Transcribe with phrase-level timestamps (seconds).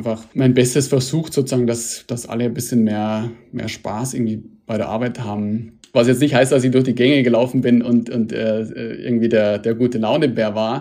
[0.00, 4.78] einfach mein Bestes versucht, sozusagen, dass, dass alle ein bisschen mehr, mehr Spaß irgendwie bei
[4.78, 5.78] der Arbeit haben.
[5.92, 9.28] Was jetzt nicht heißt, dass ich durch die Gänge gelaufen bin und, und äh, irgendwie
[9.28, 10.80] der, der gute Launebär war.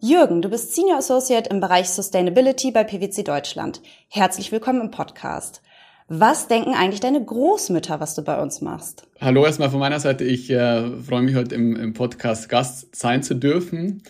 [0.00, 3.80] Jürgen, du bist Senior Associate im Bereich Sustainability bei PwC Deutschland.
[4.08, 5.62] Herzlich willkommen im Podcast.
[6.08, 9.08] Was denken eigentlich deine Großmütter, was du bei uns machst?
[9.20, 10.22] Hallo erstmal von meiner Seite.
[10.22, 14.02] Ich äh, freue mich heute im, im, Podcast Gast sein zu dürfen.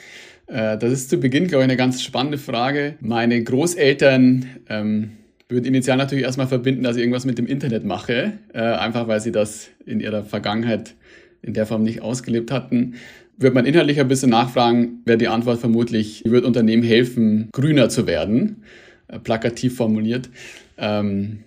[0.47, 2.97] Äh, das ist zu Beginn, glaube ich, eine ganz spannende Frage.
[3.01, 5.13] Meine Großeltern ähm,
[5.49, 9.21] würden initial natürlich erstmal verbinden, dass ich irgendwas mit dem Internet mache, äh, einfach weil
[9.21, 10.95] sie das in ihrer Vergangenheit
[11.41, 12.97] in der Form nicht ausgelebt hatten.
[13.39, 18.07] Wird man inhaltlich ein bisschen nachfragen, wäre die Antwort vermutlich, wird Unternehmen helfen, grüner zu
[18.07, 18.65] werden,
[19.09, 20.29] äh, plakativ formuliert.
[20.77, 21.39] Ähm,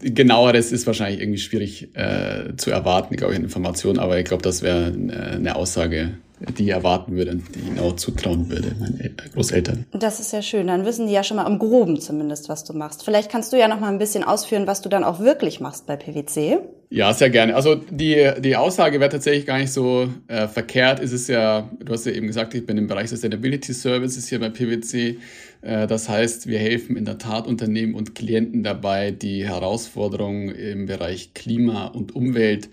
[0.00, 4.42] genaueres ist wahrscheinlich irgendwie schwierig äh, zu erwarten, glaube ich, in Informationen, aber ich glaube,
[4.42, 6.12] das wäre eine Aussage,
[6.58, 9.86] die erwarten würde, die ich auch zutrauen würde, meine Großeltern.
[9.92, 10.66] Das ist ja schön.
[10.66, 13.04] Dann wissen die ja schon mal im Groben zumindest, was du machst.
[13.04, 15.86] Vielleicht kannst du ja noch mal ein bisschen ausführen, was du dann auch wirklich machst
[15.86, 16.58] bei PwC.
[16.90, 17.54] Ja, sehr gerne.
[17.54, 21.00] Also die, die Aussage wäre tatsächlich gar nicht so äh, verkehrt.
[21.00, 24.40] Es ist ja, du hast ja eben gesagt, ich bin im Bereich Sustainability Services hier
[24.40, 25.18] bei PwC.
[25.62, 30.84] Äh, das heißt, wir helfen in der Tat Unternehmen und Klienten dabei, die Herausforderungen im
[30.84, 32.68] Bereich Klima und Umwelt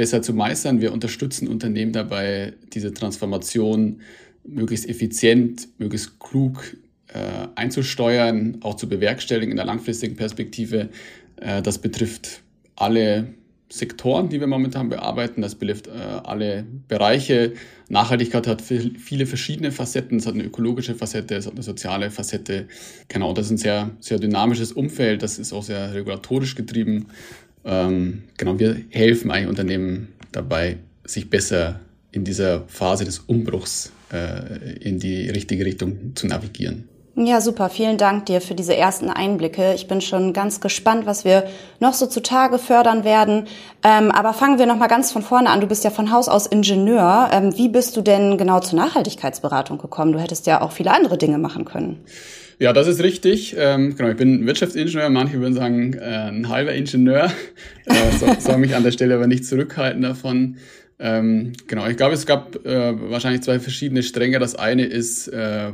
[0.00, 0.80] besser zu meistern.
[0.80, 4.00] Wir unterstützen Unternehmen dabei, diese Transformation
[4.44, 6.74] möglichst effizient, möglichst klug
[7.08, 10.88] äh, einzusteuern, auch zu bewerkstelligen in der langfristigen Perspektive.
[11.36, 12.40] Äh, das betrifft
[12.76, 13.34] alle
[13.68, 15.42] Sektoren, die wir momentan bearbeiten.
[15.42, 17.52] Das betrifft äh, alle Bereiche.
[17.90, 20.16] Nachhaltigkeit hat viele verschiedene Facetten.
[20.16, 22.68] Es hat eine ökologische Facette, es hat eine soziale Facette.
[23.08, 25.22] Genau, das ist ein sehr, sehr dynamisches Umfeld.
[25.22, 27.08] Das ist auch sehr regulatorisch getrieben.
[27.64, 31.80] Ähm, genau, wir helfen eigentlich Unternehmen dabei, sich besser
[32.12, 36.88] in dieser Phase des Umbruchs äh, in die richtige Richtung zu navigieren.
[37.16, 37.68] Ja, super.
[37.68, 39.74] Vielen Dank dir für diese ersten Einblicke.
[39.74, 41.44] Ich bin schon ganz gespannt, was wir
[41.80, 43.46] noch so zutage fördern werden.
[43.82, 45.60] Ähm, aber fangen wir noch mal ganz von vorne an.
[45.60, 47.28] Du bist ja von Haus aus Ingenieur.
[47.32, 50.12] Ähm, wie bist du denn genau zur Nachhaltigkeitsberatung gekommen?
[50.12, 52.04] Du hättest ja auch viele andere Dinge machen können.
[52.60, 53.56] Ja, das ist richtig.
[53.56, 55.08] Ähm, genau, ich bin Wirtschaftsingenieur.
[55.08, 57.32] Manche würden sagen, äh, ein halber Ingenieur.
[57.86, 60.58] Äh, so, soll mich an der Stelle aber nicht zurückhalten davon.
[60.98, 64.38] Ähm, genau, ich glaube, es gab äh, wahrscheinlich zwei verschiedene Stränge.
[64.38, 65.72] Das eine ist, äh,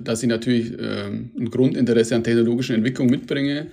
[0.00, 3.68] dass ich natürlich äh, ein Grundinteresse an technologischen Entwicklung mitbringe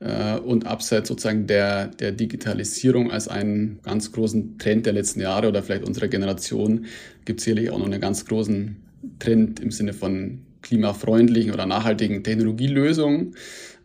[0.00, 5.48] äh, und abseits sozusagen der, der Digitalisierung als einen ganz großen Trend der letzten Jahre
[5.48, 6.86] oder vielleicht unserer Generation
[7.26, 8.76] gibt es sicherlich auch noch einen ganz großen
[9.18, 13.34] Trend im Sinne von klimafreundlichen oder nachhaltigen Technologielösungen.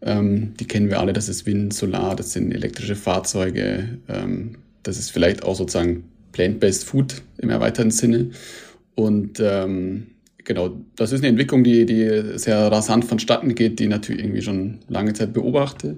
[0.02, 4.97] Ähm, die kennen wir alle, das ist Wind, Solar, das sind elektrische Fahrzeuge, ähm, das
[4.97, 8.31] ist vielleicht auch sozusagen Plant-Based Food im erweiterten Sinne.
[8.96, 10.08] Und ähm,
[10.44, 14.80] genau, das ist eine Entwicklung, die, die sehr rasant vonstatten geht, die natürlich irgendwie schon
[14.88, 15.98] lange Zeit beobachte.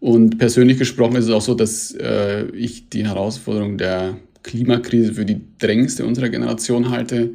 [0.00, 5.24] Und persönlich gesprochen ist es auch so, dass äh, ich die Herausforderung der Klimakrise für
[5.24, 7.34] die drängendste unserer Generation halte.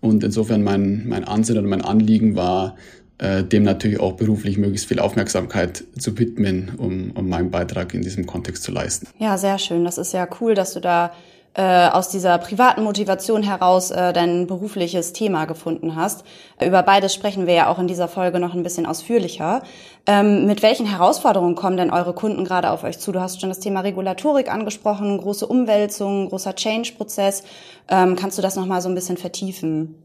[0.00, 2.76] Und insofern mein, mein Ansinn oder mein Anliegen war,
[3.18, 8.02] äh, dem natürlich auch beruflich möglichst viel Aufmerksamkeit zu widmen, um, um meinen Beitrag in
[8.02, 9.08] diesem Kontext zu leisten.
[9.18, 9.84] Ja, sehr schön.
[9.84, 11.12] Das ist ja cool, dass du da
[11.54, 16.24] äh, aus dieser privaten Motivation heraus äh, dein berufliches Thema gefunden hast.
[16.62, 19.62] Über beides sprechen wir ja auch in dieser Folge noch ein bisschen ausführlicher.
[20.06, 23.10] Ähm, mit welchen Herausforderungen kommen denn eure Kunden gerade auf euch zu?
[23.10, 27.42] Du hast schon das Thema Regulatorik angesprochen, große Umwälzungen, großer Change-Prozess.
[27.88, 29.96] Ähm, kannst du das nochmal so ein bisschen vertiefen?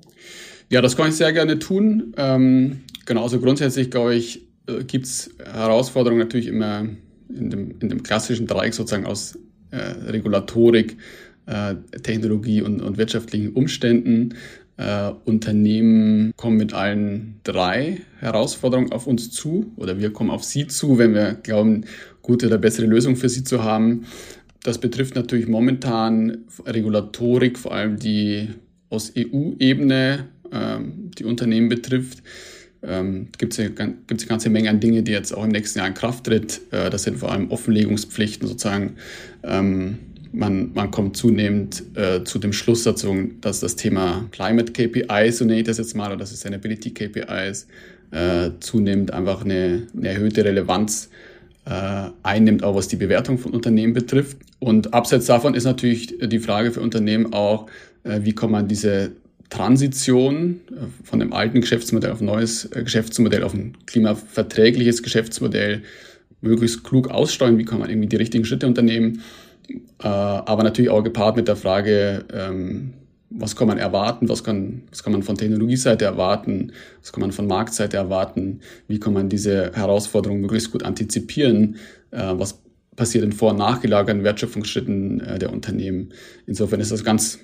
[0.69, 2.13] Ja, das kann ich sehr gerne tun.
[2.17, 6.87] Ähm, genau, also grundsätzlich, glaube ich, äh, gibt es Herausforderungen natürlich immer
[7.29, 9.37] in dem, in dem klassischen Dreieck sozusagen aus
[9.69, 10.97] äh, Regulatorik,
[11.45, 14.35] äh, Technologie und, und wirtschaftlichen Umständen.
[14.81, 20.65] Äh, Unternehmen kommen mit allen drei Herausforderungen auf uns zu oder wir kommen auf sie
[20.65, 21.85] zu, wenn wir glauben,
[22.23, 24.05] gute oder bessere Lösungen für sie zu haben.
[24.63, 28.49] Das betrifft natürlich momentan Regulatorik, vor allem die
[28.89, 32.23] aus EU-Ebene ähm, die Unternehmen betrifft.
[32.81, 35.87] Ähm, gibt es eine, eine ganze Menge an Dinge, die jetzt auch im nächsten Jahr
[35.87, 36.59] in Kraft tritt.
[36.71, 38.95] Äh, das sind vor allem Offenlegungspflichten sozusagen.
[39.43, 39.99] Ähm,
[40.33, 45.45] man, man kommt zunehmend äh, zu dem Schluss dazu, dass das Thema Climate KPIs, so
[45.45, 47.67] nenne ich das jetzt mal, oder Sustainability KPIs,
[48.11, 51.09] äh, zunehmend einfach eine, eine erhöhte Relevanz
[51.65, 54.37] äh, einnimmt, auch was die Bewertung von Unternehmen betrifft.
[54.59, 57.67] Und abseits davon ist natürlich die Frage für Unternehmen auch,
[58.03, 59.11] äh, wie kann man diese
[59.49, 65.83] Transition äh, von dem alten Geschäftsmodell auf ein neues äh, Geschäftsmodell, auf ein klimaverträgliches Geschäftsmodell
[66.41, 69.21] möglichst klug aussteuern, wie kann man irgendwie die richtigen Schritte unternehmen.
[69.69, 72.93] Äh, aber natürlich auch gepaart mit der Frage, ähm,
[73.29, 77.31] was kann man erwarten, was kann, was kann man von Technologieseite erwarten, was kann man
[77.31, 81.77] von Marktseite erwarten, wie kann man diese Herausforderungen möglichst gut antizipieren,
[82.11, 82.61] äh, was
[82.95, 86.09] passiert in vor- und nachgelagerten Wertschöpfungsschritten äh, der Unternehmen.
[86.45, 87.39] Insofern ist das ganz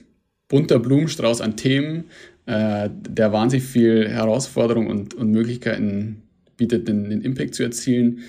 [0.49, 2.05] bunter Blumenstrauß an Themen,
[2.45, 6.23] äh, der wahnsinnig viel Herausforderung und, und Möglichkeiten
[6.57, 8.19] bietet, den, den Impact zu erzielen,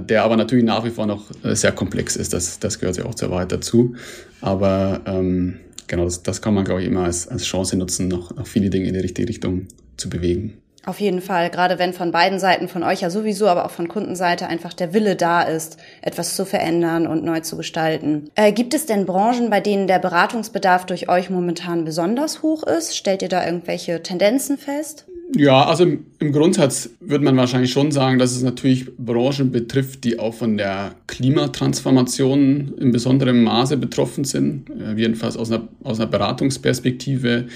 [0.00, 2.32] der aber natürlich nach wie vor noch äh, sehr komplex ist.
[2.32, 3.94] Das, das gehört ja auch zur Wahrheit dazu.
[4.40, 8.34] Aber ähm, genau, das, das kann man, glaube ich, immer als, als Chance nutzen, noch,
[8.36, 10.58] noch viele Dinge in die richtige Richtung zu bewegen.
[10.84, 13.86] Auf jeden Fall, gerade wenn von beiden Seiten, von euch ja sowieso, aber auch von
[13.86, 18.30] Kundenseite einfach der Wille da ist, etwas zu verändern und neu zu gestalten.
[18.34, 22.96] Äh, gibt es denn Branchen, bei denen der Beratungsbedarf durch euch momentan besonders hoch ist?
[22.96, 25.06] Stellt ihr da irgendwelche Tendenzen fest?
[25.34, 30.04] Ja, also im, im Grundsatz würde man wahrscheinlich schon sagen, dass es natürlich Branchen betrifft,
[30.04, 36.00] die auch von der Klimatransformation in besonderem Maße betroffen sind, äh, jedenfalls aus einer, aus
[36.00, 37.46] einer Beratungsperspektive.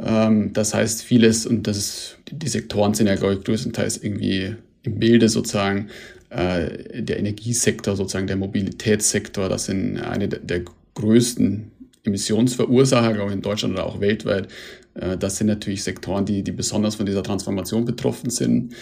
[0.00, 4.56] Ähm, das heißt, vieles, und das ist, die, Sektoren sind ja, glaube ich, größtenteils irgendwie
[4.82, 5.88] im Bilde sozusagen,
[6.30, 10.62] äh, der Energiesektor, sozusagen der Mobilitätssektor, das sind eine der, der
[10.94, 11.70] größten
[12.04, 14.48] Emissionsverursacher, glaube ich, in Deutschland oder auch weltweit.
[14.94, 18.74] Äh, das sind natürlich Sektoren, die, die besonders von dieser Transformation betroffen sind.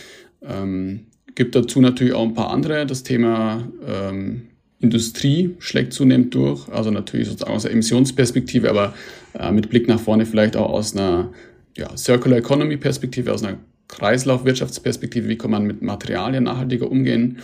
[0.43, 2.87] Ähm, gibt dazu natürlich auch ein paar andere.
[2.87, 4.49] Das Thema ähm,
[4.81, 8.95] Industrie schlägt zunehmend durch, also natürlich sozusagen aus der Emissionsperspektive, aber
[9.35, 11.33] äh, mit Blick nach vorne vielleicht auch aus einer
[11.77, 13.59] ja, Circular Economy Perspektive, aus einer
[13.89, 17.39] Kreislaufwirtschaftsperspektive, wie kann man mit Materialien nachhaltiger umgehen.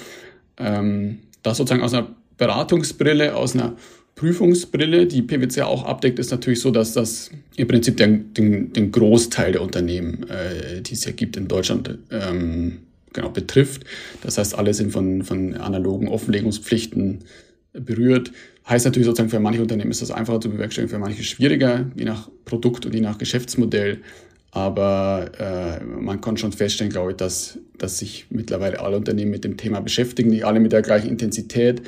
[0.58, 3.76] Ähm, das sozusagen aus einer Beratungsbrille, aus einer
[4.16, 8.92] Prüfungsbrille, die PwC auch abdeckt, ist natürlich so, dass das im Prinzip den, den, den
[8.92, 12.78] Großteil der Unternehmen, äh, die es ja gibt in Deutschland, ähm,
[13.12, 13.84] genau betrifft.
[14.22, 17.20] Das heißt, alle sind von, von analogen Offenlegungspflichten
[17.72, 18.30] berührt.
[18.68, 22.04] Heißt natürlich sozusagen, für manche Unternehmen ist das einfacher zu bewerkstelligen, für manche schwieriger, je
[22.04, 23.98] nach Produkt und je nach Geschäftsmodell.
[24.52, 29.42] Aber äh, man kann schon feststellen, glaube ich, dass, dass sich mittlerweile alle Unternehmen mit
[29.42, 31.82] dem Thema beschäftigen, nicht alle mit der gleichen Intensität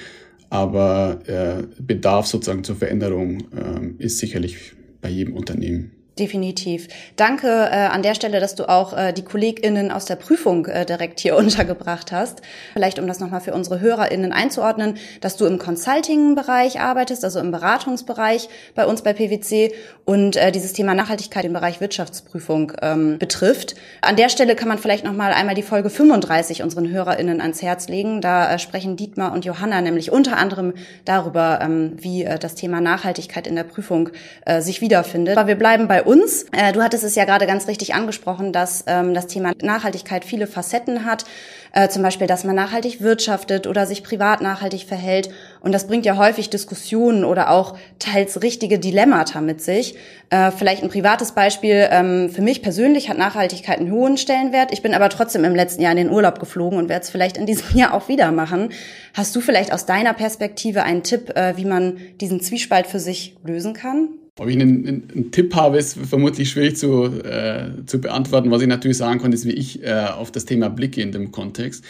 [0.51, 5.93] aber äh, Bedarf sozusagen zur Veränderung äh, ist sicherlich bei jedem Unternehmen.
[6.19, 6.89] Definitiv.
[7.17, 10.87] Danke äh, an der Stelle, dass du auch äh, die KollegInnen aus der Prüfung äh,
[10.87, 12.41] direkt hier untergebracht hast.
[12.73, 17.51] Vielleicht, um das nochmal für unsere HörerInnen einzuordnen, dass du im Consulting-Bereich arbeitest, also im
[17.51, 19.75] Beratungsbereich bei uns bei PwC
[20.07, 23.75] und äh, dieses Thema Nachhaltigkeit im Bereich Wirtschaftsprüfung ähm, betrifft.
[24.01, 27.89] An der Stelle kann man vielleicht nochmal einmal die Folge 35 unseren HörerInnen ans Herz
[27.89, 28.23] legen.
[28.23, 30.73] Da äh, sprechen Dietmar und Johanna nämlich unter anderem
[31.05, 34.09] darüber, ähm, wie äh, das Thema Nachhaltigkeit in der Prüfung
[34.47, 35.37] äh, sich wiederfindet.
[35.37, 36.45] Aber wir bleiben bei uns.
[36.53, 40.47] Äh, du hattest es ja gerade ganz richtig angesprochen, dass ähm, das Thema Nachhaltigkeit viele
[40.47, 41.25] Facetten hat.
[41.73, 45.29] Äh, zum Beispiel, dass man nachhaltig wirtschaftet oder sich privat nachhaltig verhält.
[45.61, 49.95] Und das bringt ja häufig Diskussionen oder auch teils richtige Dilemmata mit sich.
[50.31, 51.87] Äh, vielleicht ein privates Beispiel.
[51.91, 54.73] Ähm, für mich persönlich hat Nachhaltigkeit einen hohen Stellenwert.
[54.73, 57.37] Ich bin aber trotzdem im letzten Jahr in den Urlaub geflogen und werde es vielleicht
[57.37, 58.71] in diesem Jahr auch wieder machen.
[59.13, 63.37] Hast du vielleicht aus deiner Perspektive einen Tipp, äh, wie man diesen Zwiespalt für sich
[63.45, 64.09] lösen kann?
[64.39, 68.51] Ob ich einen, einen, einen, Tipp habe, ist vermutlich schwierig zu, äh, zu beantworten.
[68.51, 71.33] Was ich natürlich sagen kann, ist, wie ich äh, auf das Thema blicke in dem
[71.33, 71.83] Kontext.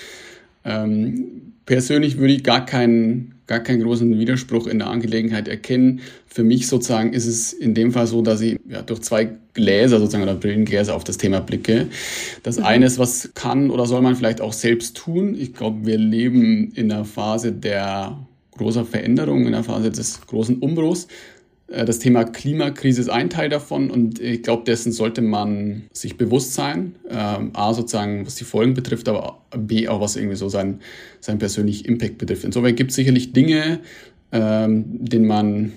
[0.64, 6.00] Ähm, persönlich würde ich gar keinen, gar keinen großen Widerspruch in der Angelegenheit erkennen.
[6.28, 9.98] Für mich sozusagen ist es in dem Fall so, dass ich ja, durch zwei Gläser
[9.98, 11.88] sozusagen oder Brillengläser auf das Thema blicke.
[12.44, 12.64] Das mhm.
[12.64, 15.36] eine ist, was kann oder soll man vielleicht auch selbst tun.
[15.36, 18.18] Ich glaube, wir leben in einer Phase der
[18.52, 21.08] großer Veränderung, in einer Phase des großen Umbruchs.
[21.68, 26.16] Äh, das Thema Klimakrise ist ein Teil davon und ich glaube, dessen sollte man sich
[26.16, 26.96] bewusst sein.
[27.08, 30.80] Ähm, A, sozusagen, was die Folgen betrifft, aber B, auch was irgendwie so sein,
[31.20, 32.44] sein persönlichen Impact betrifft.
[32.44, 33.80] Insofern gibt es sicherlich Dinge,
[34.32, 35.72] ähm, denen man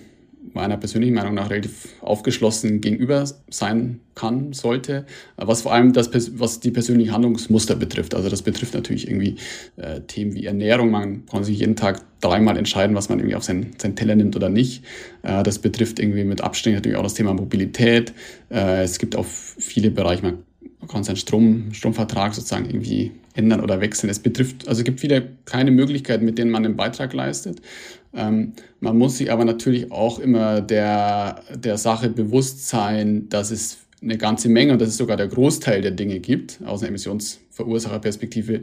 [0.53, 5.05] meiner persönlichen Meinung nach relativ aufgeschlossen gegenüber sein kann, sollte,
[5.37, 8.15] was vor allem das, was die persönlichen Handlungsmuster betrifft.
[8.15, 9.35] Also das betrifft natürlich irgendwie
[9.77, 10.91] äh, Themen wie Ernährung.
[10.91, 14.35] Man kann sich jeden Tag dreimal entscheiden, was man irgendwie auf seinen, seinen Teller nimmt
[14.35, 14.83] oder nicht.
[15.23, 18.13] Äh, das betrifft irgendwie mit Abständen natürlich auch das Thema Mobilität.
[18.49, 20.39] Äh, es gibt auch viele Bereiche, man
[20.87, 24.09] kann seinen Strom, Stromvertrag sozusagen irgendwie ändern oder wechseln.
[24.09, 27.61] Es betrifft, also es gibt viele kleine Möglichkeiten, mit denen man einen Beitrag leistet.
[28.13, 33.77] Ähm, man muss sich aber natürlich auch immer der, der Sache bewusst sein, dass es
[34.01, 38.61] eine ganze Menge, und das ist sogar der Großteil der Dinge gibt, aus einer Emissionsverursacherperspektive,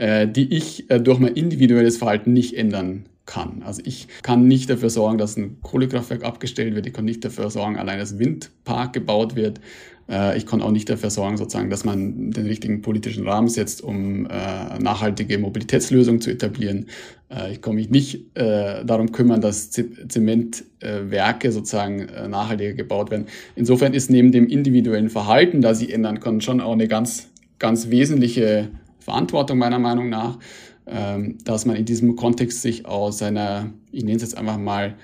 [0.00, 3.62] äh, die ich äh, durch mein individuelles Verhalten nicht ändern kann.
[3.62, 7.50] Also ich kann nicht dafür sorgen, dass ein Kohlekraftwerk abgestellt wird, ich kann nicht dafür
[7.50, 9.60] sorgen, allein dass Windpark gebaut wird.
[10.08, 13.82] Äh, ich kann auch nicht dafür sorgen, sozusagen, dass man den richtigen politischen Rahmen setzt,
[13.82, 16.86] um äh, nachhaltige Mobilitätslösungen zu etablieren.
[17.28, 23.26] Äh, ich kann mich nicht darum kümmern, dass Zementwerke sozusagen nachhaltiger gebaut werden.
[23.54, 27.28] Insofern ist neben dem individuellen Verhalten, das sich ändern kann, schon auch eine ganz,
[27.58, 28.70] ganz wesentliche
[29.10, 30.38] Verantwortung meiner Meinung nach,
[30.86, 34.94] ähm, dass man in diesem Kontext sich aus seiner, ich nenne es jetzt einfach mal,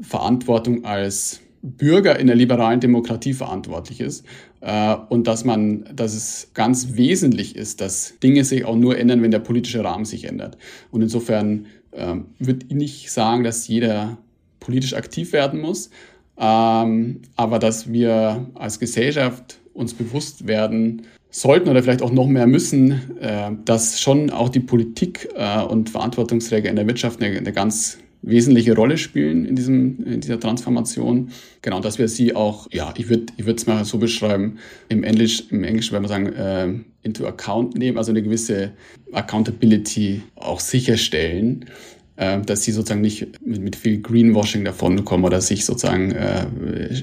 [0.00, 4.26] Verantwortung als Bürger in der liberalen Demokratie verantwortlich ist
[4.60, 9.22] äh, und dass man, dass es ganz wesentlich ist, dass Dinge sich auch nur ändern,
[9.22, 10.58] wenn der politische Rahmen sich ändert.
[10.90, 14.18] Und insofern äh, würde ich nicht sagen, dass jeder
[14.58, 15.90] politisch aktiv werden muss,
[16.38, 21.02] ähm, aber dass wir als Gesellschaft uns bewusst werden
[21.34, 25.90] sollten oder vielleicht auch noch mehr müssen, äh, dass schon auch die Politik äh, und
[25.90, 31.30] Verantwortungsträger in der Wirtschaft eine, eine ganz wesentliche Rolle spielen in, diesem, in dieser Transformation.
[31.60, 35.42] Genau, dass wir sie auch, ja, ich würde ich es mal so beschreiben, im Englisch,
[35.50, 36.68] im Englisch würde man sagen, äh,
[37.02, 38.70] into account nehmen, also eine gewisse
[39.12, 41.64] Accountability auch sicherstellen,
[42.14, 46.46] äh, dass sie sozusagen nicht mit, mit viel Greenwashing davonkommen oder sich sozusagen äh,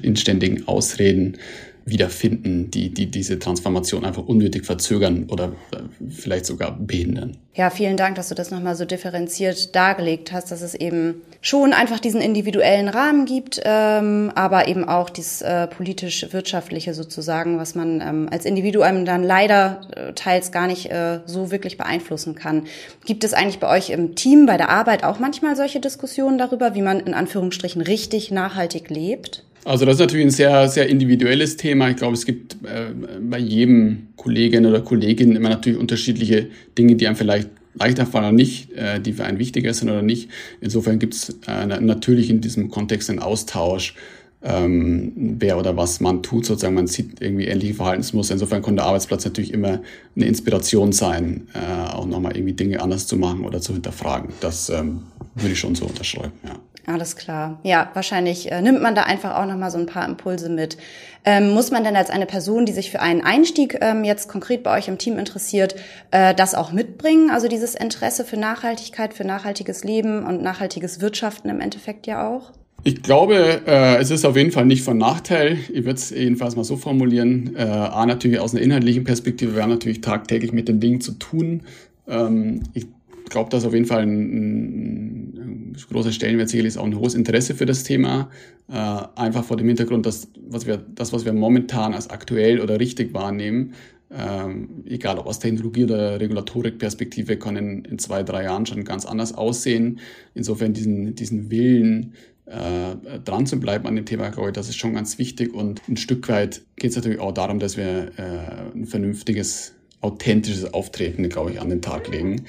[0.01, 1.37] in ständigen Ausreden
[1.85, 7.37] wiederfinden, die, die diese Transformation einfach unnötig verzögern oder äh, vielleicht sogar behindern.
[7.53, 11.73] Ja, vielen Dank, dass du das nochmal so differenziert dargelegt hast, dass es eben schon
[11.73, 17.99] einfach diesen individuellen Rahmen gibt, ähm, aber eben auch dieses äh, politisch-wirtschaftliche sozusagen, was man
[17.99, 22.67] ähm, als Individuum dann leider äh, teils gar nicht äh, so wirklich beeinflussen kann.
[23.05, 26.73] Gibt es eigentlich bei euch im Team, bei der Arbeit auch manchmal solche Diskussionen darüber,
[26.75, 29.43] wie man in Anführungsstrichen richtig nachhaltig lebt?
[29.63, 31.89] Also das ist natürlich ein sehr, sehr individuelles Thema.
[31.89, 37.07] Ich glaube, es gibt äh, bei jedem Kollegin oder Kollegin immer natürlich unterschiedliche Dinge, die
[37.07, 40.29] einem vielleicht leichter fallen oder nicht, äh, die für einen wichtiger sind oder nicht.
[40.61, 43.95] Insofern gibt es äh, natürlich in diesem Kontext einen Austausch,
[44.43, 46.45] ähm, wer oder was man tut.
[46.45, 48.33] Sozusagen, man sieht irgendwie ähnliche Verhaltensmuster.
[48.33, 49.81] Insofern kann der Arbeitsplatz natürlich immer
[50.15, 54.33] eine Inspiration sein, äh, auch nochmal irgendwie Dinge anders zu machen oder zu hinterfragen.
[54.39, 55.03] Das ähm,
[55.35, 56.59] würde ich schon so unterschreiben, ja.
[56.91, 57.59] Alles klar.
[57.63, 60.77] Ja, wahrscheinlich äh, nimmt man da einfach auch nochmal so ein paar Impulse mit.
[61.23, 64.61] Ähm, muss man denn als eine Person, die sich für einen Einstieg ähm, jetzt konkret
[64.63, 65.75] bei euch im Team interessiert,
[66.11, 67.29] äh, das auch mitbringen?
[67.29, 72.51] Also dieses Interesse für Nachhaltigkeit, für nachhaltiges Leben und nachhaltiges Wirtschaften im Endeffekt ja auch?
[72.83, 75.59] Ich glaube, äh, es ist auf jeden Fall nicht von Nachteil.
[75.71, 77.55] Ich würde es jedenfalls mal so formulieren.
[77.55, 79.55] Äh, A, natürlich aus einer inhaltlichen Perspektive.
[79.55, 81.61] Wir haben natürlich tagtäglich mit den Dingen zu tun.
[82.07, 82.87] Ähm, ich
[83.31, 87.55] glaube, dass auf jeden Fall ein, ein großer Stellenwert sicherlich ist auch ein hohes Interesse
[87.55, 88.29] für das Thema.
[88.69, 88.75] Äh,
[89.15, 93.13] einfach vor dem Hintergrund, dass was wir, das, was wir momentan als aktuell oder richtig
[93.13, 93.73] wahrnehmen,
[94.11, 99.05] ähm, egal ob aus Technologie- oder Regulatorikperspektive, kann in, in zwei, drei Jahren schon ganz
[99.05, 99.99] anders aussehen.
[100.35, 102.13] Insofern diesen, diesen Willen,
[102.45, 105.53] äh, dran zu bleiben an dem Thema, glaube ich, das ist schon ganz wichtig.
[105.53, 110.73] Und ein Stück weit geht es natürlich auch darum, dass wir äh, ein vernünftiges authentisches
[110.73, 112.43] Auftreten, glaube ich, an den Tag legen.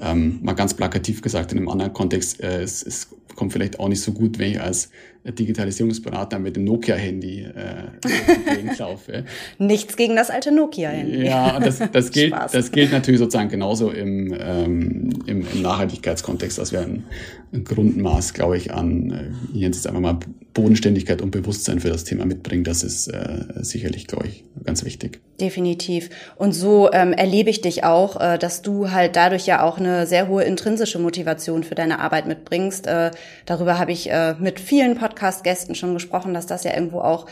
[0.00, 3.88] Ähm, mal ganz plakativ gesagt, in einem anderen Kontext, äh, es, es kommt vielleicht auch
[3.88, 4.90] nicht so gut, wenn ich als
[5.24, 9.24] Digitalisierungsberater mit dem Nokia-Handy äh, laufe.
[9.58, 11.26] Nichts gegen das alte Nokia-Handy.
[11.26, 16.72] Ja, das, das, gilt, das gilt natürlich sozusagen genauso im, ähm, im, im Nachhaltigkeitskontext, dass
[16.72, 17.04] wir ein,
[17.52, 20.18] ein Grundmaß, glaube ich, an, äh, ich nenne es jetzt einfach mal
[20.54, 22.64] Bodenständigkeit und Bewusstsein für das Thema mitbringen.
[22.64, 25.20] Das ist äh, sicherlich, glaube ich, ganz wichtig.
[25.40, 26.10] Definitiv.
[26.36, 29.87] Und so ähm, erlebe ich dich auch, äh, dass du halt dadurch ja auch eine
[30.06, 32.86] sehr hohe intrinsische Motivation für deine Arbeit mitbringst.
[32.86, 33.10] Äh,
[33.46, 37.26] darüber habe ich äh, mit vielen Podcast-Gästen schon gesprochen, dass das ja irgendwo auch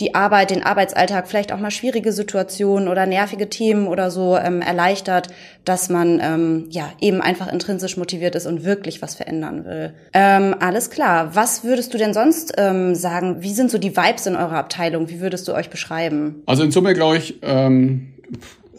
[0.00, 4.60] die Arbeit, den Arbeitsalltag, vielleicht auch mal schwierige Situationen oder nervige Themen oder so ähm,
[4.60, 5.28] erleichtert,
[5.64, 9.94] dass man ähm, ja eben einfach intrinsisch motiviert ist und wirklich was verändern will.
[10.12, 11.34] Ähm, alles klar.
[11.34, 13.42] Was würdest du denn sonst ähm, sagen?
[13.42, 15.08] Wie sind so die Vibes in eurer Abteilung?
[15.08, 16.42] Wie würdest du euch beschreiben?
[16.46, 17.38] Also in Summe glaube ich.
[17.42, 18.08] Ähm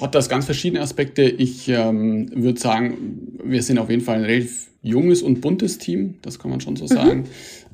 [0.04, 1.24] hat das ganz verschiedene Aspekte.
[1.24, 6.16] Ich ähm, würde sagen, wir sind auf jeden Fall ein relativ junges und buntes Team,
[6.22, 6.90] das kann man schon so mhm.
[6.90, 7.24] sagen.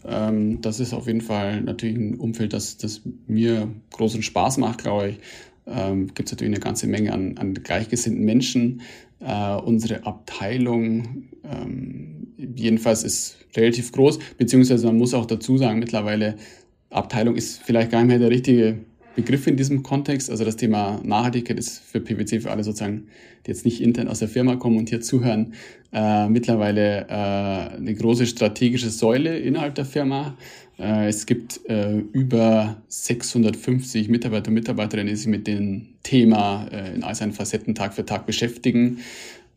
[0.08, 4.84] Ähm, das ist auf jeden Fall natürlich ein Umfeld, das, das mir großen Spaß macht,
[4.84, 5.20] glaube ich.
[5.66, 8.82] Ähm, Gibt es natürlich eine ganze Menge an, an gleichgesinnten Menschen.
[9.20, 16.36] Äh, unsere Abteilung ähm, jedenfalls ist relativ groß, beziehungsweise man muss auch dazu sagen, mittlerweile
[16.92, 18.78] Abteilung ist vielleicht gar nicht mehr der richtige
[19.16, 20.30] Begriff in diesem Kontext.
[20.30, 23.08] Also das Thema Nachhaltigkeit ist für PwC, für alle sozusagen,
[23.46, 25.54] die jetzt nicht intern aus der Firma kommen und hier zuhören,
[25.92, 30.38] äh, mittlerweile äh, eine große strategische Säule innerhalb der Firma.
[30.78, 36.96] Äh, es gibt äh, über 650 Mitarbeiter und Mitarbeiterinnen, die sich mit dem Thema äh,
[36.96, 39.00] in all seinen Facetten Tag für Tag beschäftigen.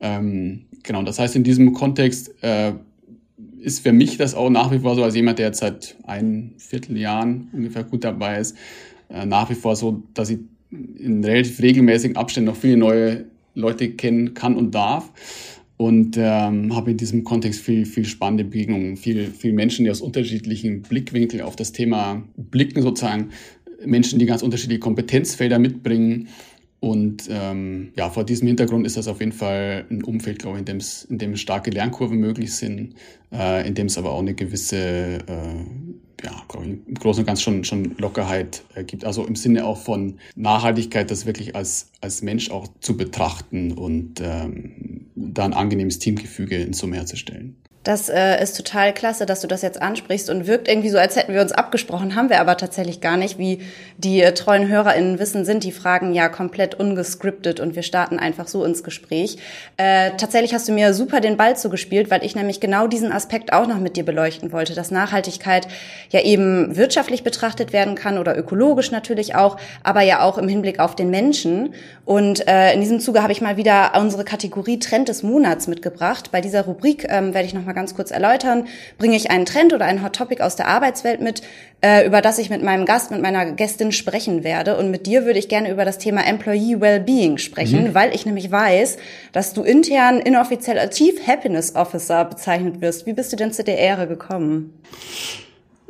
[0.01, 2.73] Ähm, genau, das heißt in diesem Kontext äh,
[3.61, 6.55] ist für mich das auch nach wie vor so als jemand, der jetzt seit ein
[6.59, 8.57] Vierteljahren ungefähr gut dabei ist,
[9.13, 10.39] äh, nach wie vor so, dass ich
[10.71, 15.13] in relativ regelmäßigen Abständen noch viele neue Leute kennen kann und darf.
[15.77, 20.01] Und ähm, habe in diesem Kontext viel, viel spannende Begegnungen, viel, viel Menschen, die aus
[20.01, 23.31] unterschiedlichen Blickwinkeln auf das Thema blicken, sozusagen
[23.85, 26.29] Menschen, die ganz unterschiedliche Kompetenzfelder mitbringen.
[26.79, 30.61] Und ähm, ja, vor diesem Hintergrund ist das auf jeden Fall ein Umfeld, glaube ich,
[30.61, 30.79] in dem
[31.11, 32.95] in dem starke Lernkurven möglich sind,
[33.33, 35.65] äh, in dem es aber auch eine gewisse äh,
[36.23, 39.05] ja, im Großen und Ganzen schon, schon Lockerheit äh, gibt.
[39.05, 44.21] Also im Sinne auch von Nachhaltigkeit, das wirklich als, als Mensch auch zu betrachten und
[44.21, 47.57] ähm, da ein angenehmes Teamgefüge in Summe herzustellen.
[47.85, 51.17] Das äh, ist total klasse, dass du das jetzt ansprichst und wirkt irgendwie so, als
[51.17, 53.39] hätten wir uns abgesprochen, haben wir aber tatsächlich gar nicht.
[53.39, 53.61] Wie
[53.99, 58.47] die äh, treuen HörerInnen wissen, sind die Fragen ja komplett ungescriptet und wir starten einfach
[58.47, 59.39] so ins Gespräch.
[59.79, 63.53] Äh, tatsächlich hast du mir super den Ball zugespielt, weil ich nämlich genau diesen Aspekt
[63.53, 65.67] auch noch mit dir beleuchten wollte, dass Nachhaltigkeit
[66.11, 70.79] ja eben wirtschaftlich betrachtet werden kann oder ökologisch natürlich auch, aber ja auch im Hinblick
[70.79, 71.75] auf den Menschen.
[72.05, 76.31] Und äh, in diesem Zuge habe ich mal wieder unsere Kategorie Trend des Monats mitgebracht.
[76.31, 78.67] Bei dieser Rubrik ähm, werde ich noch mal ganz kurz erläutern.
[78.99, 81.43] Bringe ich einen Trend oder ein Hot Topic aus der Arbeitswelt mit,
[81.81, 84.77] äh, über das ich mit meinem Gast, mit meiner Gästin sprechen werde.
[84.77, 87.95] Und mit dir würde ich gerne über das Thema Employee Wellbeing sprechen, mhm.
[87.95, 88.99] weil ich nämlich weiß,
[89.33, 93.07] dass du intern inoffiziell als Chief Happiness Officer bezeichnet wirst.
[93.07, 94.75] Wie bist du denn zu der Ehre gekommen?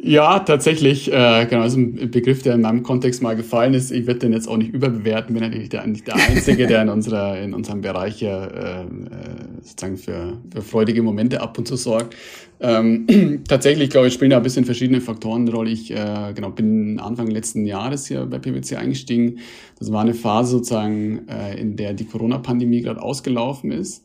[0.05, 1.13] Ja, tatsächlich.
[1.13, 3.93] Äh, genau, das ist ein Begriff, der in meinem Kontext mal gefallen ist.
[3.93, 6.89] Ich werde den jetzt auch nicht überbewerten, bin natürlich der, nicht der Einzige, der in,
[6.89, 12.17] unserer, in unserem Bereich hier äh, sozusagen für, für freudige Momente ab und zu sorgt.
[12.59, 15.71] Ähm, tatsächlich, glaube ich, spielen da ein bisschen verschiedene Faktoren eine Rolle.
[15.71, 19.39] Ich äh, genau, bin Anfang letzten Jahres hier bei PwC eingestiegen.
[19.79, 24.05] Das war eine Phase sozusagen, äh, in der die Corona-Pandemie gerade ausgelaufen ist.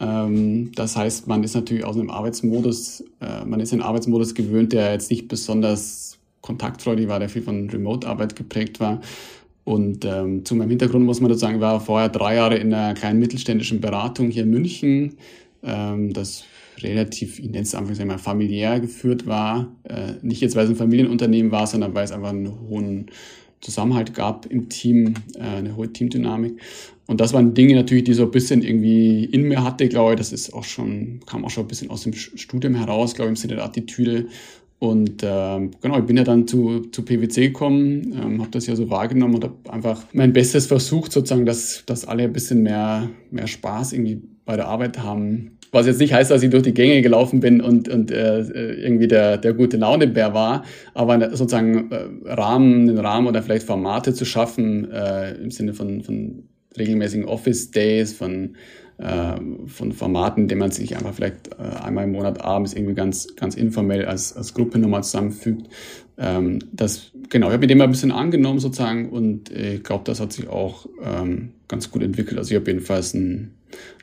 [0.00, 4.72] Ähm, das heißt, man ist natürlich aus einem Arbeitsmodus, äh, man ist in Arbeitsmodus gewöhnt,
[4.72, 9.00] der jetzt nicht besonders kontaktfreudig war, der viel von Remote-Arbeit geprägt war.
[9.64, 12.94] Und ähm, zu meinem Hintergrund muss man dazu sagen, war vorher drei Jahre in einer
[12.94, 15.16] kleinen mittelständischen Beratung hier in München,
[15.62, 16.44] ähm, das
[16.82, 19.68] relativ, ich nenne es einfach mal familiär geführt war.
[19.84, 23.10] Äh, nicht jetzt, weil es ein Familienunternehmen war, sondern weil es einfach einen hohen
[23.60, 26.60] Zusammenhalt gab im Team, äh, eine hohe Teamdynamik.
[27.06, 30.18] Und das waren Dinge natürlich, die so ein bisschen irgendwie in mir hatte, glaube ich.
[30.18, 33.32] Das ist auch schon, kam auch schon ein bisschen aus dem Studium heraus, glaube ich,
[33.32, 34.26] im Sinne der Attitüde.
[34.78, 38.74] Und ähm, genau, ich bin ja dann zu, zu PwC gekommen, ähm, habe das ja
[38.76, 43.10] so wahrgenommen und habe einfach mein Bestes versucht, sozusagen, dass, dass alle ein bisschen mehr,
[43.30, 45.58] mehr Spaß irgendwie bei der Arbeit haben.
[45.72, 49.06] Was jetzt nicht heißt, dass ich durch die Gänge gelaufen bin und, und äh, irgendwie
[49.06, 54.24] der, der gute Launebär war, aber sozusagen äh, Rahmen, den Rahmen oder vielleicht Formate zu
[54.24, 56.44] schaffen, äh, im Sinne von, von
[56.76, 58.56] regelmäßigen Office Days, von,
[58.98, 59.34] äh,
[59.66, 63.36] von Formaten, in denen man sich einfach vielleicht äh, einmal im Monat abends irgendwie ganz,
[63.36, 65.68] ganz informell als, als Gruppe nochmal zusammenfügt.
[66.18, 70.02] Ähm, das, genau, ich habe mir dem mal ein bisschen angenommen sozusagen und ich glaube,
[70.04, 72.38] das hat sich auch ähm, ganz gut entwickelt.
[72.38, 73.52] Also ich habe jedenfalls ein,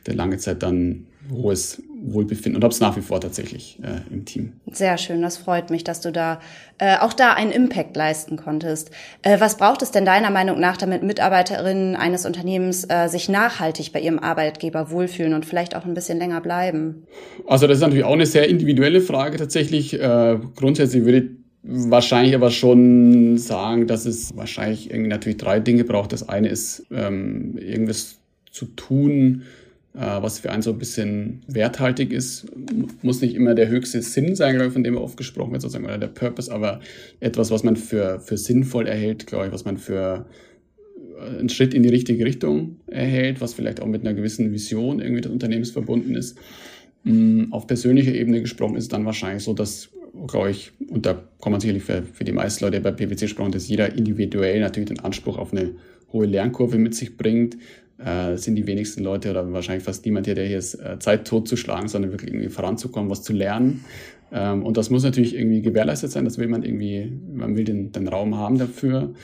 [0.06, 4.24] der lange Zeit dann hohes Wohlbefinden und habe es nach wie vor tatsächlich äh, im
[4.24, 4.52] Team.
[4.70, 6.40] Sehr schön, das freut mich, dass du da
[6.78, 8.90] äh, auch da einen Impact leisten konntest.
[9.22, 13.92] Äh, was braucht es denn deiner Meinung nach, damit Mitarbeiterinnen eines Unternehmens äh, sich nachhaltig
[13.92, 17.06] bei ihrem Arbeitgeber wohlfühlen und vielleicht auch ein bisschen länger bleiben?
[17.46, 19.94] Also das ist natürlich auch eine sehr individuelle Frage tatsächlich.
[19.94, 21.30] Äh, grundsätzlich würde ich
[21.62, 26.12] wahrscheinlich aber schon sagen, dass es wahrscheinlich irgendwie natürlich drei Dinge braucht.
[26.12, 28.18] Das eine ist ähm, irgendwas
[28.50, 29.42] zu tun,
[29.98, 32.46] was für einen so ein bisschen werthaltig ist.
[33.02, 35.98] Muss nicht immer der höchste Sinn sein, ich, von dem oft gesprochen wird, sozusagen, oder
[35.98, 36.80] der Purpose, aber
[37.20, 40.26] etwas, was man für, für sinnvoll erhält, glaube ich, was man für
[41.18, 45.00] äh, einen Schritt in die richtige Richtung erhält, was vielleicht auch mit einer gewissen Vision
[45.00, 46.38] irgendwie des Unternehmens verbunden ist.
[47.02, 49.90] Mm, auf persönlicher Ebene gesprochen ist es dann wahrscheinlich so, dass,
[50.28, 53.50] glaube ich, und da kann man sicherlich für, für die meisten Leute bei PwC gesprochen,
[53.50, 55.72] dass jeder individuell natürlich den Anspruch auf eine
[56.12, 57.56] hohe Lernkurve mit sich bringt,
[57.98, 61.26] äh, sind die wenigsten Leute oder wahrscheinlich fast niemand hier, der hier ist, äh, Zeit
[61.26, 63.84] totzuschlagen, sondern wirklich irgendwie voranzukommen, was zu lernen.
[64.32, 66.24] Ähm, und das muss natürlich irgendwie gewährleistet sein.
[66.24, 69.14] Das will man irgendwie, man will den, den Raum haben dafür.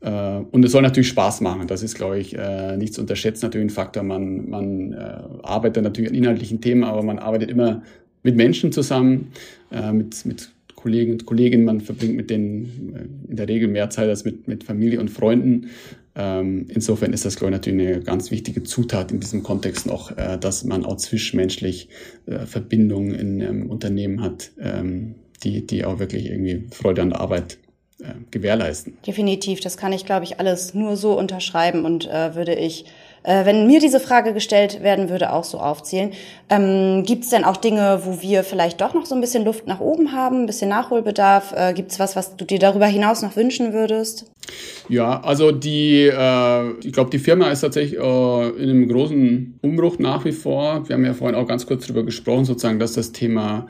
[0.00, 1.66] Äh, und es soll natürlich Spaß machen.
[1.66, 3.46] Das ist, glaube ich, äh, nicht zu unterschätzen.
[3.46, 4.02] Natürlich ein Faktor.
[4.02, 4.96] Man, man äh,
[5.42, 7.82] arbeitet natürlich an inhaltlichen Themen, aber man arbeitet immer
[8.22, 9.32] mit Menschen zusammen,
[9.70, 11.64] äh, mit, mit Kollegen und Kolleginnen.
[11.64, 15.10] Man verbringt mit denen äh, in der Regel mehr Zeit als mit, mit Familie und
[15.10, 15.68] Freunden.
[16.14, 20.16] Ähm, insofern ist das, glaube ich, natürlich eine ganz wichtige Zutat in diesem Kontext noch,
[20.16, 21.88] äh, dass man auch zwischenmenschlich
[22.26, 27.20] äh, Verbindungen in einem Unternehmen hat, ähm, die, die auch wirklich irgendwie Freude an der
[27.20, 27.58] Arbeit
[28.00, 28.98] äh, gewährleisten.
[29.06, 32.84] Definitiv, das kann ich, glaube ich, alles nur so unterschreiben und äh, würde ich
[33.22, 36.12] äh, wenn mir diese Frage gestellt werden würde, auch so aufzählen.
[36.48, 39.66] Ähm, Gibt es denn auch Dinge, wo wir vielleicht doch noch so ein bisschen Luft
[39.66, 41.52] nach oben haben, ein bisschen Nachholbedarf?
[41.56, 44.30] Äh, Gibt es was, was du dir darüber hinaus noch wünschen würdest?
[44.88, 49.98] Ja, also die, äh, ich glaube, die Firma ist tatsächlich äh, in einem großen Umbruch
[49.98, 50.88] nach wie vor.
[50.88, 53.68] Wir haben ja vorhin auch ganz kurz darüber gesprochen, sozusagen, dass das Thema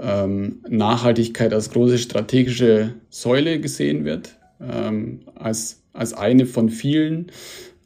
[0.00, 7.30] ähm, Nachhaltigkeit als große strategische Säule gesehen wird, ähm, als, als eine von vielen.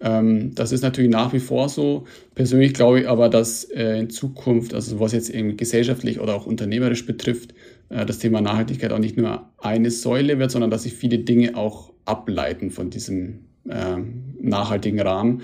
[0.01, 2.05] Ähm, das ist natürlich nach wie vor so.
[2.35, 6.47] Persönlich glaube ich aber, dass äh, in Zukunft, also was jetzt irgendwie gesellschaftlich oder auch
[6.47, 7.55] unternehmerisch betrifft,
[7.91, 11.57] äh, das Thema Nachhaltigkeit auch nicht nur eine Säule wird, sondern dass sich viele Dinge
[11.57, 13.97] auch ableiten von diesem äh,
[14.41, 15.43] nachhaltigen Rahmen.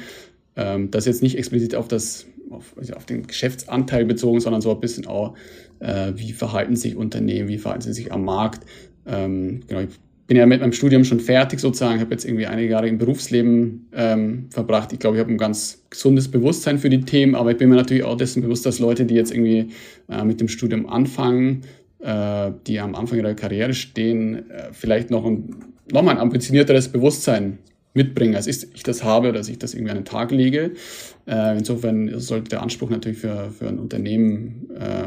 [0.56, 4.70] Ähm, das jetzt nicht explizit auf das auf, also auf den Geschäftsanteil bezogen, sondern so
[4.70, 5.34] ein bisschen auch,
[5.80, 8.64] äh, wie verhalten sich Unternehmen, wie verhalten sie sich am Markt.
[9.04, 12.70] Ähm, genau, ich bin ja mit meinem Studium schon fertig sozusagen, habe jetzt irgendwie einige
[12.70, 14.92] Jahre im Berufsleben ähm, verbracht.
[14.92, 17.76] Ich glaube, ich habe ein ganz gesundes Bewusstsein für die Themen, aber ich bin mir
[17.76, 19.68] natürlich auch dessen bewusst, dass Leute, die jetzt irgendwie
[20.08, 21.62] äh, mit dem Studium anfangen,
[22.00, 25.54] äh, die am Anfang ihrer Karriere stehen, äh, vielleicht noch ein,
[25.92, 27.58] noch mal ein ambitionierteres Bewusstsein
[27.94, 30.72] mitbringen, als ich das habe, dass ich das irgendwie an den Tag lege.
[31.26, 35.06] Äh, insofern sollte der Anspruch natürlich für, für ein Unternehmen, äh,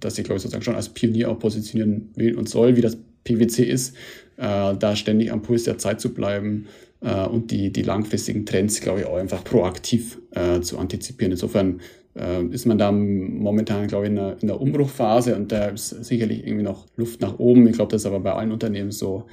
[0.00, 2.98] das sich, glaube ich, sozusagen schon als Pionier auch positionieren will und soll, wie das
[3.24, 3.96] PwC ist,
[4.36, 6.66] äh, da ständig am Puls der Zeit zu bleiben
[7.00, 11.32] äh, und die, die langfristigen Trends, glaube ich, auch einfach proaktiv äh, zu antizipieren.
[11.32, 11.80] Insofern
[12.16, 15.90] äh, ist man da momentan, glaube ich, in einer, in einer Umbruchphase und da ist
[16.04, 17.66] sicherlich irgendwie noch Luft nach oben.
[17.66, 19.26] Ich glaube, das ist aber bei allen Unternehmen so.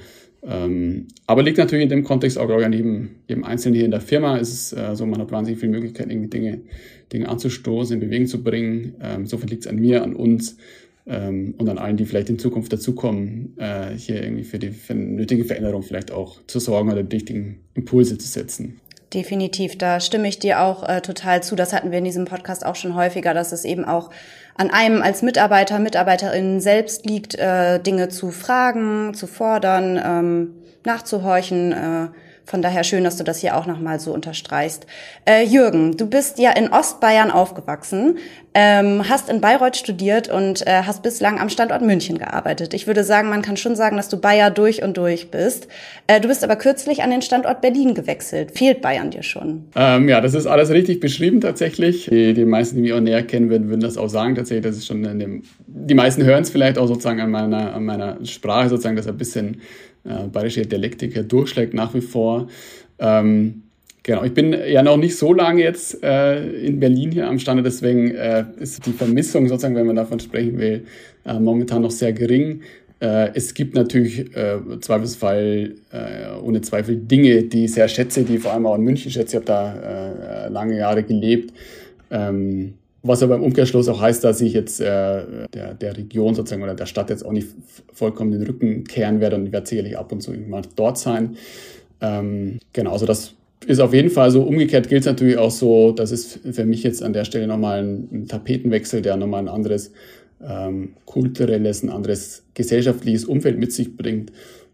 [0.44, 3.84] Ähm, aber liegt natürlich in dem Kontext auch, glaube ich, an jedem, jedem Einzelnen hier
[3.84, 4.38] in der Firma.
[4.38, 6.60] Es ist äh, so, man hat wahnsinnig viele Möglichkeiten, irgendwie Dinge,
[7.12, 8.94] Dinge anzustoßen, in Bewegung zu bringen.
[9.00, 10.56] Ähm, insofern liegt es an mir, an uns
[11.06, 14.94] ähm, und an allen, die vielleicht in Zukunft dazukommen, äh, hier irgendwie für die für
[14.94, 18.80] nötige Veränderung vielleicht auch zu sorgen oder die richtigen Impulse zu setzen.
[19.12, 21.54] Definitiv, da stimme ich dir auch äh, total zu.
[21.54, 24.10] Das hatten wir in diesem Podcast auch schon häufiger, dass es eben auch
[24.54, 31.72] an einem als Mitarbeiter, Mitarbeiterin selbst liegt, äh, Dinge zu fragen, zu fordern, ähm, nachzuhorchen.
[31.72, 32.08] Äh,
[32.44, 34.86] von daher schön, dass du das hier auch nochmal so unterstreichst.
[35.24, 38.18] Äh, Jürgen, du bist ja in Ostbayern aufgewachsen,
[38.52, 42.74] ähm, hast in Bayreuth studiert und äh, hast bislang am Standort München gearbeitet.
[42.74, 45.68] Ich würde sagen, man kann schon sagen, dass du Bayer durch und durch bist.
[46.20, 48.50] Du bist aber kürzlich an den Standort Berlin gewechselt.
[48.58, 49.64] Fehlt Bayern dir schon?
[49.76, 52.06] Ähm, ja, das ist alles richtig beschrieben tatsächlich.
[52.10, 54.64] Die, die meisten, die mich auch näher kennen würden, würden das auch sagen tatsächlich.
[54.64, 57.84] Das ist schon in dem, die meisten hören es vielleicht auch sozusagen an meiner, an
[57.84, 59.62] meiner Sprache sozusagen, dass ein bisschen
[60.04, 62.48] äh, bayerische Dialektiker durchschlägt nach wie vor.
[62.98, 63.62] Ähm,
[64.02, 67.66] genau, ich bin ja noch nicht so lange jetzt äh, in Berlin hier am Standort,
[67.66, 70.84] deswegen äh, ist die Vermissung sozusagen, wenn man davon sprechen will,
[71.24, 72.62] äh, momentan noch sehr gering.
[73.02, 78.38] Äh, es gibt natürlich äh, Zweifelsfall, äh, ohne Zweifel Dinge, die ich sehr schätze, die
[78.38, 79.36] vor allem auch in München schätze.
[79.38, 81.52] Ich habe da lange Jahre gelebt.
[82.10, 86.62] Ähm, was aber im Umkehrschluss auch heißt, dass ich jetzt äh, der, der Region sozusagen
[86.62, 87.48] oder der Stadt jetzt auch nicht
[87.92, 91.36] vollkommen den Rücken kehren werde und ich werde sicherlich ab und zu irgendwann dort sein.
[92.00, 93.34] Ähm, genau, also das
[93.66, 94.42] ist auf jeden Fall so.
[94.42, 97.82] Umgekehrt gilt es natürlich auch so, das ist für mich jetzt an der Stelle nochmal
[97.82, 99.92] ein, ein Tapetenwechsel, der nochmal ein anderes
[100.44, 104.32] ähm, kulturelles, ein anderes gesellschaftliches Umfeld mit sich bringt.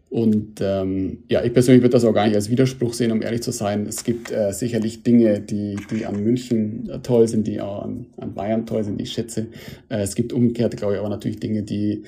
[0.09, 3.43] Und ähm, ja, ich persönlich würde das auch gar nicht als Widerspruch sehen, um ehrlich
[3.43, 3.85] zu sein.
[3.87, 8.07] Es gibt äh, sicherlich Dinge, die, die an München äh, toll sind, die auch an,
[8.17, 9.47] an Bayern toll sind, die ich schätze.
[9.87, 12.03] Äh, es gibt umgekehrt, glaube ich, aber natürlich Dinge, die,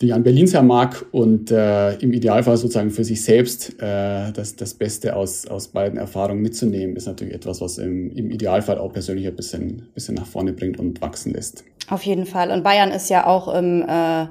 [0.00, 4.32] die ich an Berlin sehr mag und äh, im Idealfall sozusagen für sich selbst äh,
[4.32, 8.78] das, das Beste aus, aus beiden Erfahrungen mitzunehmen, ist natürlich etwas, was im, im Idealfall
[8.78, 11.62] auch persönlich ein bisschen, bisschen nach vorne bringt und wachsen lässt.
[11.90, 12.50] Auf jeden Fall.
[12.50, 14.28] Und Bayern ist ja auch im äh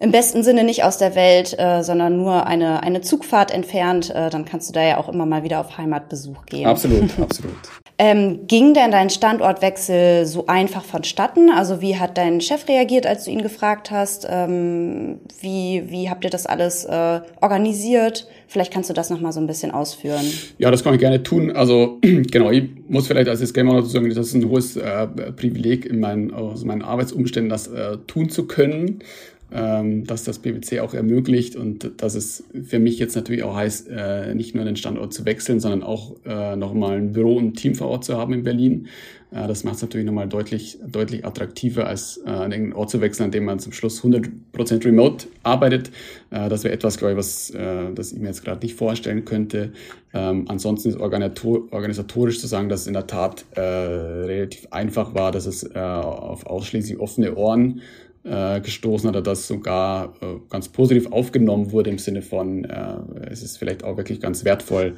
[0.00, 4.30] im besten Sinne nicht aus der Welt, äh, sondern nur eine, eine Zugfahrt entfernt, äh,
[4.30, 6.66] dann kannst du da ja auch immer mal wieder auf Heimatbesuch gehen.
[6.66, 7.54] Absolut, absolut.
[7.96, 11.48] Ähm, ging denn dein Standortwechsel so einfach vonstatten?
[11.50, 14.26] Also wie hat dein Chef reagiert, als du ihn gefragt hast?
[14.28, 18.26] Ähm, wie, wie habt ihr das alles äh, organisiert?
[18.48, 20.24] Vielleicht kannst du das nochmal so ein bisschen ausführen.
[20.58, 21.52] Ja, das kann ich gerne tun.
[21.52, 25.86] Also genau, ich muss vielleicht als Disclaimer noch sagen, das ist ein hohes äh, Privileg
[25.86, 29.04] in meinen, aus meinen Arbeitsumständen, das äh, tun zu können
[29.52, 33.88] ähm, dass das PwC auch ermöglicht und dass es für mich jetzt natürlich auch heißt,
[33.90, 37.54] äh, nicht nur den Standort zu wechseln, sondern auch äh, nochmal ein Büro und ein
[37.54, 38.88] Team vor Ort zu haben in Berlin.
[39.30, 43.00] Äh, das macht es natürlich nochmal deutlich, deutlich attraktiver, als äh, an irgendeinen Ort zu
[43.00, 45.90] wechseln, an dem man zum Schluss 100% remote arbeitet.
[46.30, 49.24] Äh, das wäre etwas, glaube ich, was äh, das ich mir jetzt gerade nicht vorstellen
[49.24, 49.72] könnte.
[50.12, 55.32] Ähm, ansonsten ist organisatorisch zu sagen, dass es in der Tat äh, relativ einfach war,
[55.32, 57.80] dass es äh, auf ausschließlich offene Ohren
[58.24, 62.96] äh, gestoßen hat, das sogar äh, ganz positiv aufgenommen wurde im Sinne von, äh,
[63.30, 64.96] es ist vielleicht auch wirklich ganz wertvoll,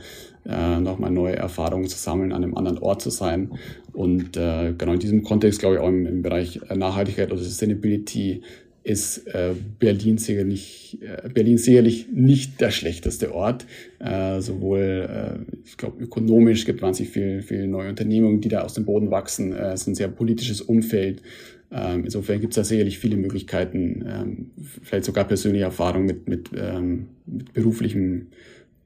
[0.48, 3.50] äh, nochmal neue Erfahrungen zu sammeln, an einem anderen Ort zu sein.
[3.92, 8.42] Und äh, genau in diesem Kontext, glaube ich, auch im, im Bereich Nachhaltigkeit oder Sustainability
[8.86, 13.66] ist äh, Berlin sicherlich äh, Berlin sicherlich nicht der schlechteste Ort.
[13.98, 18.74] Äh, sowohl, äh, ich glaube, ökonomisch gibt wahnsinnig viel, viel neue Unternehmungen, die da aus
[18.74, 19.52] dem Boden wachsen.
[19.52, 21.20] Äh, es ist ein sehr politisches Umfeld.
[21.70, 24.50] Ähm, insofern gibt es da sicherlich viele Möglichkeiten, ähm,
[24.82, 28.28] vielleicht sogar persönliche Erfahrung mit, mit, ähm, mit beruflichem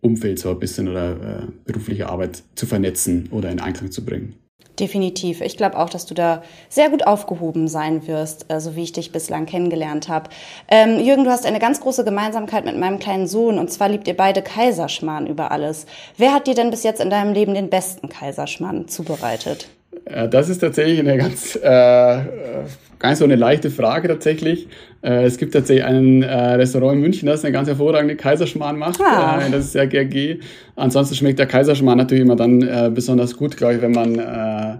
[0.00, 4.34] Umfeld so ein bisschen oder äh, berufliche Arbeit zu vernetzen oder in Einklang zu bringen.
[4.78, 5.42] Definitiv.
[5.42, 8.92] Ich glaube auch, dass du da sehr gut aufgehoben sein wirst, äh, so wie ich
[8.92, 10.30] dich bislang kennengelernt habe.
[10.68, 14.08] Ähm, Jürgen, du hast eine ganz große Gemeinsamkeit mit meinem kleinen Sohn und zwar liebt
[14.08, 15.84] ihr beide Kaiserschmarrn über alles.
[16.16, 19.68] Wer hat dir denn bis jetzt in deinem Leben den besten Kaiserschmarrn zubereitet?
[20.04, 24.68] Äh, das ist tatsächlich eine ganz, äh, gar nicht so eine leichte Frage tatsächlich.
[25.02, 29.00] Äh, es gibt tatsächlich ein äh, Restaurant in München, das eine ganz hervorragende Kaiserschmarrn macht.
[29.00, 29.40] Ah.
[29.40, 30.40] Äh, das ist ja GRG.
[30.76, 34.76] Ansonsten schmeckt der Kaiserschmarrn natürlich immer dann äh, besonders gut, glaube ich, wenn man äh,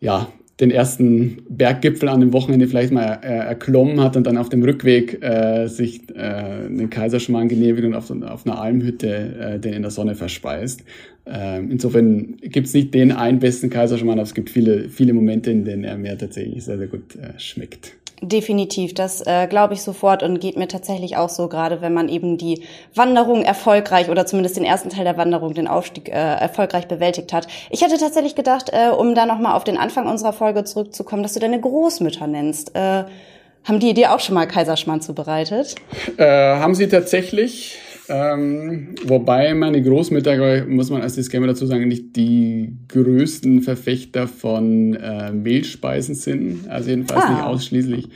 [0.00, 0.28] ja
[0.60, 4.62] den ersten Berggipfel an dem Wochenende vielleicht mal äh, erklommen hat und dann auf dem
[4.62, 9.82] Rückweg äh, sich äh, einen Kaiserschmarrn genehmigt und auf, auf einer Almhütte äh, den in
[9.82, 10.82] der Sonne verspeist.
[11.26, 15.64] Äh, insofern gibt's nicht den einen besten Kaiserschmarrn, aber es gibt viele, viele Momente, in
[15.64, 17.92] denen er mir tatsächlich sehr, sehr gut äh, schmeckt.
[18.20, 22.08] Definitiv, das äh, glaube ich sofort und geht mir tatsächlich auch so, gerade wenn man
[22.08, 26.88] eben die Wanderung erfolgreich oder zumindest den ersten Teil der Wanderung, den Aufstieg äh, erfolgreich
[26.88, 27.46] bewältigt hat.
[27.70, 31.34] Ich hätte tatsächlich gedacht, äh, um da nochmal auf den Anfang unserer Folge zurückzukommen, dass
[31.34, 32.74] du deine Großmütter nennst.
[32.74, 33.04] Äh,
[33.64, 35.76] haben die dir auch schon mal Kaiserschmarrn zubereitet?
[36.16, 37.78] Äh, haben sie tatsächlich.
[38.08, 44.94] Ähm, wobei meine Großmütter, muss man als Disclaimer dazu sagen, nicht die größten Verfechter von
[44.94, 46.68] äh, Mehlspeisen sind.
[46.68, 47.30] Also jedenfalls ah.
[47.32, 48.08] nicht ausschließlich.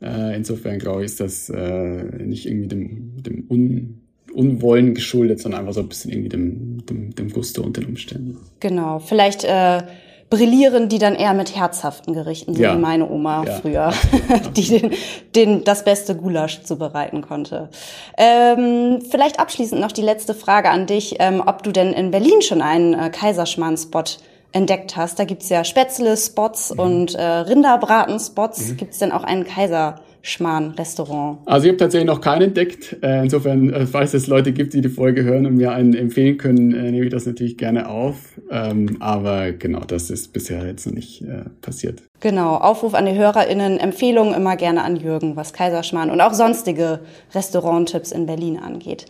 [0.00, 4.00] Äh, insofern glaube ich, ist das äh, nicht irgendwie dem, dem Un
[4.32, 8.36] Unwollen geschuldet, sondern einfach so ein bisschen irgendwie dem, dem, dem Gusto und den Umständen.
[8.60, 8.98] Genau.
[9.00, 9.82] Vielleicht äh,
[10.30, 12.74] brillieren die dann eher mit herzhaften Gerichten, so ja.
[12.74, 13.52] wie meine Oma ja.
[13.54, 13.92] früher,
[14.56, 14.92] die den,
[15.34, 17.70] den, das beste Gulasch zubereiten konnte.
[18.16, 22.42] Ähm, vielleicht abschließend noch die letzte Frage an dich, ähm, ob du denn in Berlin
[22.42, 24.04] schon einen äh, Kaiserschmarrn-Spot
[24.52, 25.18] entdeckt hast.
[25.18, 26.80] Da gibt's ja Spätzle-Spots mhm.
[26.80, 28.68] und äh, Rinderbraten-Spots.
[28.68, 28.76] Mhm.
[28.76, 30.00] Gibt's denn auch einen Kaiser?
[30.28, 31.38] Schmarrn-Restaurant?
[31.46, 32.96] Also ich habe tatsächlich noch keinen entdeckt.
[33.02, 36.36] Äh, insofern, äh, falls es Leute gibt, die die Folge hören und mir einen empfehlen
[36.36, 38.16] können, äh, nehme ich das natürlich gerne auf.
[38.50, 41.24] Ähm, aber genau, das ist bisher jetzt noch nicht
[41.60, 42.02] passiert.
[42.20, 47.00] Genau, Aufruf an die HörerInnen, Empfehlungen immer gerne an Jürgen, was Kaiserschmarrn und auch sonstige
[47.34, 49.06] Restauranttipps in Berlin angeht.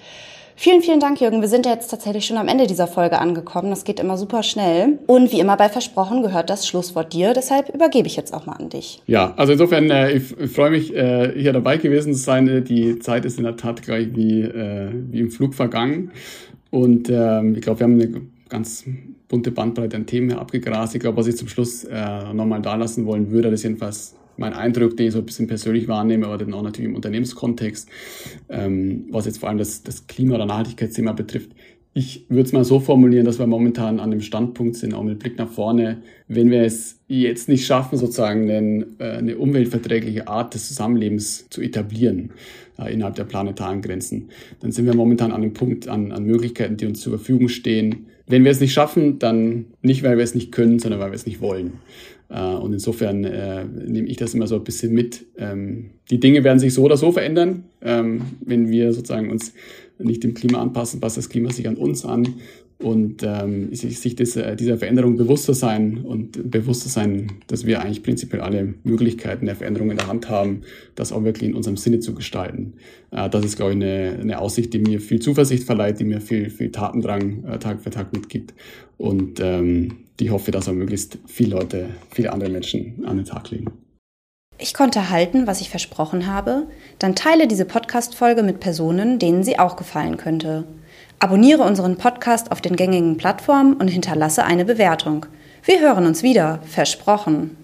[0.61, 1.40] Vielen, vielen Dank, Jürgen.
[1.40, 3.71] Wir sind ja jetzt tatsächlich schon am Ende dieser Folge angekommen.
[3.71, 4.99] Das geht immer super schnell.
[5.07, 7.33] Und wie immer bei Versprochen gehört das Schlusswort dir.
[7.33, 9.01] Deshalb übergebe ich jetzt auch mal an dich.
[9.07, 12.64] Ja, also insofern, äh, ich, ich freue mich, äh, hier dabei gewesen zu sein.
[12.64, 16.11] Die Zeit ist in der Tat gleich wie, äh, wie im Flug vergangen.
[16.71, 18.85] Und ähm, ich glaube, wir haben eine ganz
[19.29, 20.92] bunte Bandbreite an Themen abgegrast.
[20.92, 24.53] Ich glaube, was ich zum Schluss äh, nochmal da lassen wollen würde, das jedenfalls mein
[24.53, 27.88] Eindruck, den ich so ein bisschen persönlich wahrnehme, aber dann auch natürlich im Unternehmenskontext,
[28.48, 31.51] ähm, was jetzt vor allem das, das Klima- oder Nachhaltigkeitsthema betrifft.
[31.94, 35.18] Ich würde es mal so formulieren, dass wir momentan an dem Standpunkt sind, auch mit
[35.18, 40.55] Blick nach vorne, wenn wir es jetzt nicht schaffen, sozusagen einen, äh, eine umweltverträgliche Art
[40.55, 42.31] des Zusammenlebens zu etablieren
[42.79, 44.29] äh, innerhalb der planetaren Grenzen,
[44.61, 48.07] dann sind wir momentan an dem Punkt an, an Möglichkeiten, die uns zur Verfügung stehen.
[48.27, 51.16] Wenn wir es nicht schaffen, dann nicht, weil wir es nicht können, sondern weil wir
[51.16, 51.72] es nicht wollen.
[52.29, 55.27] Äh, und insofern äh, nehme ich das immer so ein bisschen mit.
[55.37, 59.53] Ähm, die Dinge werden sich so oder so verändern, ähm, wenn wir sozusagen uns
[59.99, 62.35] nicht dem Klima anpassen, passt das Klima sich an uns an
[62.79, 67.81] und ähm, sich, sich dieser, äh, dieser Veränderung bewusster sein und bewusster sein, dass wir
[67.81, 70.62] eigentlich prinzipiell alle Möglichkeiten der Veränderung in der Hand haben,
[70.95, 72.75] das auch wirklich in unserem Sinne zu gestalten.
[73.11, 76.21] Äh, das ist, glaube ich, eine, eine Aussicht, die mir viel Zuversicht verleiht, die mir
[76.21, 78.55] viel, viel Tatendrang äh, Tag für Tag mitgibt
[78.97, 83.51] und ähm, die hoffe, dass auch möglichst viele Leute, viele andere Menschen an den Tag
[83.51, 83.73] legen.
[84.61, 86.67] Ich konnte halten, was ich versprochen habe,
[86.99, 90.64] dann teile diese Podcast-Folge mit Personen, denen sie auch gefallen könnte.
[91.20, 95.26] Abonniere unseren Podcast auf den gängigen Plattformen und hinterlasse eine Bewertung.
[95.64, 97.57] Wir hören uns wieder, versprochen.